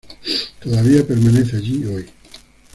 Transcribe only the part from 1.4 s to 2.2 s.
allí hoy.